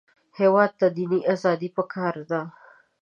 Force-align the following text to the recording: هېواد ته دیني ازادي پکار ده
هېواد 0.39 0.71
ته 0.79 0.87
دیني 0.95 1.19
ازادي 1.33 1.69
پکار 1.75 2.15
ده 2.29 2.41